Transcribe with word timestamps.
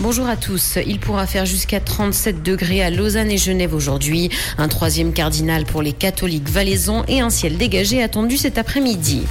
Bonjour 0.00 0.28
à 0.28 0.36
tous. 0.36 0.78
Il 0.86 1.00
pourra 1.00 1.26
faire 1.26 1.46
jusqu'à 1.46 1.80
37 1.80 2.42
degrés 2.42 2.82
à 2.82 2.90
Lausanne 2.90 3.30
et 3.30 3.38
Genève 3.38 3.74
aujourd'hui. 3.74 4.30
Un 4.58 4.68
troisième 4.68 5.12
cardinal 5.12 5.64
pour 5.64 5.82
les 5.82 5.92
catholiques 5.92 6.48
valaisans 6.48 7.04
et 7.08 7.20
un 7.20 7.30
ciel 7.30 7.56
dégagé 7.56 8.02
attendu 8.02 8.36
cet 8.36 8.58
après-midi. 8.58 9.22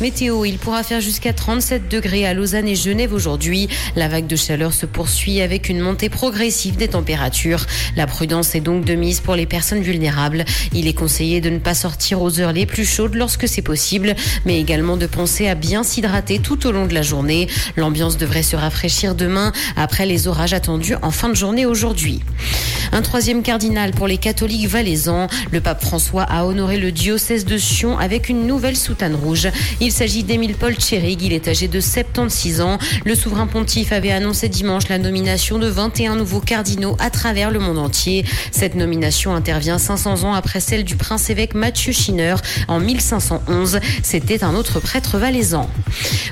Météo, 0.00 0.46
il 0.46 0.56
pourra 0.56 0.82
faire 0.82 1.02
jusqu'à 1.02 1.34
37 1.34 1.88
degrés 1.90 2.24
à 2.24 2.32
Lausanne 2.32 2.66
et 2.66 2.74
Genève 2.74 3.12
aujourd'hui. 3.12 3.68
La 3.96 4.08
vague 4.08 4.26
de 4.26 4.36
chaleur 4.36 4.72
se 4.72 4.86
poursuit 4.86 5.42
avec 5.42 5.68
une 5.68 5.80
montée 5.80 6.08
progressive 6.08 6.76
des 6.76 6.88
températures. 6.88 7.66
La 7.96 8.06
prudence 8.06 8.54
est 8.54 8.62
donc 8.62 8.86
de 8.86 8.94
mise 8.94 9.20
pour 9.20 9.34
les 9.34 9.44
personnes 9.44 9.82
vulnérables. 9.82 10.46
Il 10.72 10.88
est 10.88 10.94
conseillé 10.94 11.42
de 11.42 11.50
ne 11.50 11.58
pas 11.58 11.74
sortir 11.74 12.22
aux 12.22 12.40
heures 12.40 12.54
les 12.54 12.64
plus 12.64 12.86
chaudes 12.86 13.14
lorsque 13.14 13.46
c'est 13.46 13.60
possible, 13.60 14.14
mais 14.46 14.58
également 14.58 14.96
de 14.96 15.06
penser 15.06 15.48
à 15.48 15.54
bien 15.54 15.82
s'hydrater 15.82 16.38
tout 16.38 16.66
au 16.66 16.72
long 16.72 16.86
de 16.86 16.94
la 16.94 17.02
journée. 17.02 17.46
L'ambiance 17.76 18.16
devrait 18.16 18.42
se 18.42 18.56
rafraîchir 18.56 19.14
demain 19.14 19.52
après 19.76 20.06
les 20.06 20.28
orages 20.28 20.54
attendus 20.54 20.94
en 21.02 21.10
fin 21.10 21.28
de 21.28 21.34
journée 21.34 21.66
aujourd'hui. 21.66 22.20
Un 22.92 23.02
troisième 23.02 23.42
cardinal 23.42 23.92
pour 23.92 24.08
les 24.08 24.18
catholiques 24.18 24.66
valaisans. 24.66 25.28
Le 25.52 25.60
pape 25.60 25.82
François 25.82 26.22
a 26.24 26.44
honoré 26.44 26.76
le 26.76 26.90
diocèse 26.90 27.44
de 27.44 27.56
Sion 27.56 27.98
avec 27.98 28.28
une 28.28 28.46
nouvelle 28.46 28.76
soutane 28.76 29.14
rouge. 29.14 29.48
S'agit 29.90 30.24
d'Émile 30.24 30.54
Paul 30.54 30.74
Tchérig. 30.74 31.22
Il 31.22 31.32
est 31.32 31.48
âgé 31.48 31.68
de 31.68 31.80
76 31.80 32.60
ans. 32.60 32.78
Le 33.04 33.14
souverain 33.14 33.46
pontife 33.46 33.92
avait 33.92 34.10
annoncé 34.10 34.48
dimanche 34.48 34.88
la 34.88 34.98
nomination 34.98 35.58
de 35.58 35.66
21 35.68 36.16
nouveaux 36.16 36.40
cardinaux 36.40 36.96
à 36.98 37.10
travers 37.10 37.50
le 37.50 37.58
monde 37.58 37.78
entier. 37.78 38.24
Cette 38.52 38.74
nomination 38.74 39.34
intervient 39.34 39.78
500 39.78 40.24
ans 40.24 40.34
après 40.34 40.60
celle 40.60 40.84
du 40.84 40.96
prince-évêque 40.96 41.54
Mathieu 41.54 41.92
Schinner 41.92 42.36
en 42.68 42.78
1511. 42.78 43.80
C'était 44.02 44.44
un 44.44 44.54
autre 44.54 44.80
prêtre 44.80 45.18
valaisan. 45.18 45.68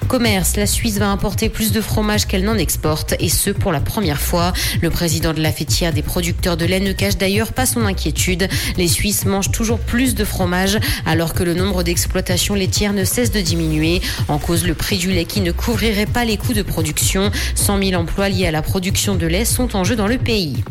Commerce, 0.09 0.57
la 0.57 0.67
Suisse 0.67 0.99
va 0.99 1.09
importer 1.09 1.49
plus 1.49 1.73
de 1.73 1.81
fromage 1.81 2.27
qu'elle 2.27 2.45
n'en 2.45 2.57
exporte 2.57 3.15
et 3.19 3.29
ce 3.29 3.51
pour 3.51 3.73
la 3.73 3.81
première 3.81 4.21
fois. 4.21 4.53
Le 4.81 4.91
président 4.91 5.33
de 5.33 5.41
la 5.41 5.53
fêtière 5.53 5.93
des 5.93 6.03
producteurs 6.03 6.57
de 6.57 6.65
lait 6.65 6.81
ne 6.81 6.93
cache 6.93 7.17
d'ailleurs 7.17 7.53
pas 7.53 7.67
son 7.67 7.85
inquiétude. 7.85 8.49
Les 8.77 8.89
Suisses 8.89 9.25
mangent 9.25 9.51
toujours 9.51 9.79
plus 9.79 10.15
de 10.15 10.25
fromage 10.25 10.79
alors 11.07 11.35
que 11.35 11.43
le 11.43 11.55
nombre 11.55 11.83
d'exploitations 11.83 12.55
laitières 12.55 12.93
ne 12.93 13.05
cesse 13.05 13.31
de 13.31 13.41
diminuer. 13.49 14.01
En 14.29 14.39
cause, 14.39 14.67
le 14.67 14.75
prix 14.75 14.99
du 14.99 15.11
lait 15.11 15.25
qui 15.25 15.41
ne 15.41 15.53
couvrirait 15.53 16.07
pas 16.07 16.25
les 16.25 16.37
coûts 16.37 16.55
de 16.55 16.63
production. 16.63 17.31
100 17.55 17.83
000 17.83 18.01
emplois 18.01 18.29
liés 18.29 18.47
à 18.47 18.51
la 18.51 18.63
production 18.63 19.15
de 19.15 19.27
lait 19.27 19.45
sont 19.45 19.75
en 19.77 19.85
jeu 19.85 19.97
dans 19.97 20.07
le 20.07 20.19
pays. 20.19 20.63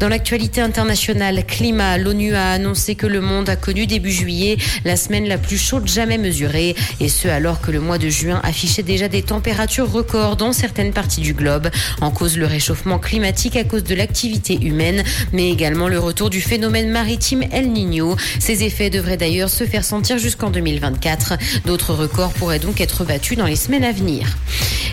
Dans 0.00 0.08
l'actualité 0.08 0.60
internationale, 0.60 1.44
climat, 1.46 1.96
l'ONU 1.96 2.34
a 2.34 2.50
annoncé 2.50 2.94
que 2.94 3.06
le 3.06 3.20
monde 3.20 3.48
a 3.48 3.56
connu 3.56 3.86
début 3.86 4.12
juillet 4.12 4.58
la 4.84 4.96
semaine 4.96 5.26
la 5.26 5.38
plus 5.38 5.58
chaude 5.58 5.88
jamais 5.88 6.18
mesurée. 6.18 6.74
Et 7.00 7.08
ce 7.08 7.28
alors 7.28 7.60
que 7.60 7.70
le 7.70 7.80
mois 7.80 7.98
de 7.98 8.08
juin 8.08 8.40
affichait 8.42 8.82
déjà 8.82 9.08
des 9.08 9.22
températures 9.22 9.90
records 9.90 10.36
dans 10.36 10.52
certaines 10.52 10.92
parties 10.92 11.20
du 11.20 11.34
globe. 11.34 11.70
En 12.00 12.10
cause 12.10 12.36
le 12.36 12.46
réchauffement 12.46 12.98
climatique 12.98 13.56
à 13.56 13.64
cause 13.64 13.84
de 13.84 13.94
l'activité 13.94 14.58
humaine 14.60 15.02
mais 15.32 15.50
également 15.50 15.88
le 15.88 15.98
retour 15.98 16.30
du 16.30 16.40
phénomène 16.40 16.90
maritime 16.90 17.44
El 17.50 17.70
Niño. 17.72 18.16
Ces 18.38 18.64
effets 18.64 18.90
devraient 18.90 19.16
d'ailleurs 19.16 19.50
se 19.50 19.64
faire 19.64 19.84
sentir 19.84 20.18
jusqu'en 20.18 20.50
2024. 20.50 21.34
D'autres 21.64 21.94
records 22.06 22.32
pourraient 22.34 22.58
donc 22.60 22.80
être 22.80 23.04
battus 23.04 23.36
dans 23.36 23.46
les 23.46 23.56
semaines 23.56 23.84
à 23.84 23.92
venir. 23.92 24.36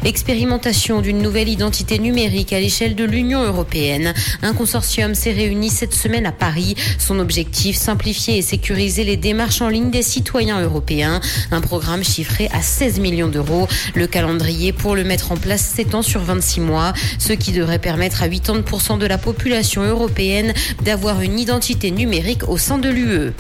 Expérimentation 0.06 1.02
d'une 1.02 1.22
nouvelle 1.22 1.50
identité 1.50 2.00
numérique 2.00 2.54
à 2.54 2.60
l'échelle 2.60 2.96
de 2.96 3.06
l'Union 3.06 3.44
européenne. 3.44 4.14
Un 4.42 4.54
consortium 4.54 5.16
s'est 5.16 5.32
réuni 5.32 5.70
cette 5.70 5.94
semaine 5.94 6.26
à 6.26 6.32
Paris. 6.32 6.76
Son 6.98 7.20
objectif, 7.20 7.76
simplifier 7.78 8.38
et 8.38 8.42
sécuriser 8.42 9.04
les 9.04 9.18
démarches 9.18 9.62
en 9.62 9.70
ligne 9.70 9.92
des 9.92 10.02
citoyens 10.02 10.62
européens. 10.62 11.22
Un 11.52 11.62
programme 11.62 12.04
chiffré 12.04 12.50
à 12.52 12.62
16 12.62 13.00
millions 13.00 13.30
d'euros. 13.30 13.68
Le 13.96 14.08
calendrier 14.08 14.74
pour 14.74 14.96
le 14.96 15.04
mettre 15.04 15.32
en 15.32 15.38
place 15.38 15.62
s'étend 15.62 16.02
sur 16.02 16.22
26 16.22 16.60
mois, 16.60 16.94
ce 17.20 17.34
qui 17.34 17.52
devrait 17.52 17.80
permettre 17.80 18.24
à 18.24 18.28
80% 18.28 18.98
de 18.98 19.06
la 19.06 19.18
population 19.18 19.84
européenne 19.84 20.54
d'avoir 20.84 21.22
une 21.22 21.40
identité 21.40 21.92
numérique 21.92 22.50
au 22.50 22.58
sein 22.58 22.78
de 22.78 22.90
l'UE. 22.90 23.32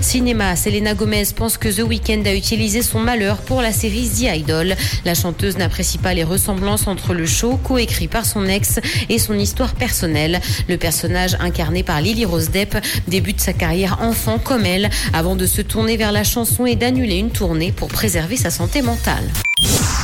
Cinéma, 0.00 0.56
Selena 0.56 0.94
Gomez 0.94 1.24
pense 1.34 1.58
que 1.58 1.68
The 1.68 1.86
Weeknd 1.86 2.22
a 2.26 2.34
utilisé 2.34 2.82
son 2.82 3.00
malheur 3.00 3.38
pour 3.38 3.62
la 3.62 3.72
série 3.72 4.08
The 4.08 4.36
Idol. 4.36 4.74
La 5.04 5.14
chanteuse 5.14 5.56
n'apprécie 5.56 5.93
pas 5.98 6.14
les 6.14 6.24
ressemblances 6.24 6.86
entre 6.86 7.14
le 7.14 7.26
show 7.26 7.56
coécrit 7.56 8.08
par 8.08 8.24
son 8.24 8.46
ex 8.46 8.80
et 9.08 9.18
son 9.18 9.34
histoire 9.34 9.74
personnelle. 9.74 10.40
Le 10.68 10.76
personnage 10.76 11.36
incarné 11.40 11.82
par 11.82 12.00
Lily 12.00 12.24
Rose 12.24 12.50
Depp 12.50 12.76
débute 13.08 13.40
sa 13.40 13.52
carrière 13.52 13.98
enfant 14.00 14.38
comme 14.38 14.66
elle 14.66 14.90
avant 15.12 15.36
de 15.36 15.46
se 15.46 15.62
tourner 15.62 15.96
vers 15.96 16.12
la 16.12 16.24
chanson 16.24 16.66
et 16.66 16.76
d'annuler 16.76 17.16
une 17.16 17.30
tournée 17.30 17.72
pour 17.72 17.88
préserver 17.88 18.36
sa 18.36 18.50
santé 18.50 18.82
mentale. 18.82 19.24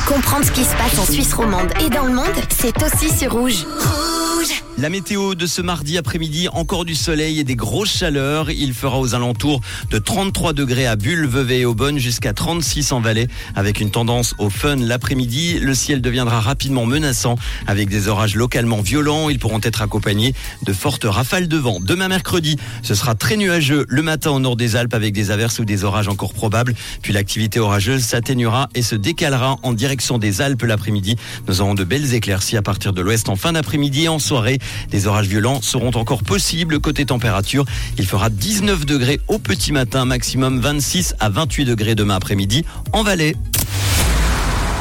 Comprendre 0.07 0.45
ce 0.45 0.51
qui 0.51 0.63
se 0.63 0.75
passe 0.75 0.99
en 0.99 1.11
Suisse 1.11 1.33
romande 1.33 1.71
et 1.85 1.89
dans 1.89 2.05
le 2.05 2.13
monde, 2.13 2.25
c'est 2.49 2.75
aussi 2.83 3.15
sur 3.15 3.31
Rouge. 3.33 3.65
La 4.77 4.89
météo 4.89 5.35
de 5.35 5.45
ce 5.45 5.61
mardi 5.61 5.97
après-midi, 5.97 6.47
encore 6.53 6.85
du 6.85 6.95
soleil 6.95 7.39
et 7.39 7.43
des 7.43 7.55
grosses 7.55 7.95
chaleurs. 7.97 8.49
Il 8.49 8.73
fera 8.73 8.99
aux 8.99 9.13
alentours 9.13 9.61
de 9.91 9.99
33 9.99 10.53
degrés 10.53 10.87
à 10.87 10.95
Bulle, 10.95 11.27
Vevey 11.27 11.59
et 11.59 11.65
Aubonne 11.65 11.99
jusqu'à 11.99 12.33
36 12.33 12.91
en 12.93 13.01
Valais 13.01 13.27
avec 13.53 13.79
une 13.79 13.91
tendance 13.91 14.33
au 14.39 14.49
fun 14.49 14.77
l'après-midi. 14.77 15.59
Le 15.59 15.75
ciel 15.75 16.01
deviendra 16.01 16.39
rapidement 16.39 16.85
menaçant 16.85 17.35
avec 17.67 17.89
des 17.89 18.07
orages 18.07 18.35
localement 18.35 18.81
violents. 18.81 19.29
Ils 19.29 19.39
pourront 19.39 19.59
être 19.61 19.81
accompagnés 19.81 20.33
de 20.63 20.73
fortes 20.73 21.05
rafales 21.05 21.47
de 21.47 21.57
vent. 21.57 21.79
Demain 21.79 22.07
mercredi, 22.07 22.55
ce 22.81 22.95
sera 22.95 23.13
très 23.13 23.37
nuageux 23.37 23.85
le 23.87 24.01
matin 24.01 24.31
au 24.31 24.39
nord 24.39 24.55
des 24.55 24.77
Alpes 24.77 24.93
avec 24.93 25.13
des 25.13 25.31
averses 25.31 25.59
ou 25.59 25.65
des 25.65 25.83
orages 25.83 26.07
encore 26.07 26.33
probables. 26.33 26.73
Puis 27.03 27.13
l'activité 27.13 27.59
orageuse 27.59 28.03
s'atténuera 28.03 28.69
et 28.73 28.81
se 28.81 28.95
décalera 28.95 29.57
en 29.61 29.73
direction 29.73 30.17
des 30.17 30.41
Alpes 30.41 30.63
l'après-midi. 30.63 31.17
Nous 31.47 31.61
aurons 31.61 31.75
de 31.75 31.83
belles 31.83 32.15
éclaircies 32.15 32.57
à 32.57 32.61
partir 32.61 32.93
de 32.93 33.01
l'ouest 33.01 33.29
en 33.29 33.35
fin 33.35 33.51
d'après-midi 33.51 34.05
et 34.05 34.07
en 34.07 34.17
soirée. 34.17 34.59
Des 34.89 35.07
orages 35.07 35.27
violents 35.27 35.61
seront 35.61 35.91
encore 35.95 36.23
possibles 36.23 36.79
côté 36.79 37.05
température. 37.05 37.65
Il 37.97 38.05
fera 38.05 38.29
19 38.29 38.85
degrés 38.85 39.19
au 39.27 39.39
petit 39.39 39.71
matin, 39.71 40.05
maximum 40.05 40.59
26 40.59 41.15
à 41.19 41.29
28 41.29 41.65
degrés 41.65 41.95
demain 41.95 42.15
après-midi 42.15 42.65
en 42.93 43.03
Valais. 43.03 43.35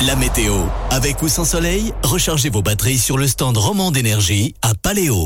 La 0.07 0.17
météo. 0.17 0.55
Avec 0.91 1.21
ou 1.21 1.29
sans 1.29 1.45
soleil, 1.45 1.93
rechargez 2.03 2.49
vos 2.49 2.63
batteries 2.63 2.99
sur 2.99 3.19
le 3.19 3.27
stand 3.27 3.59
Roman 3.59 3.91
d'énergie 3.91 4.55
à 4.63 4.73
Paléo. 4.75 5.19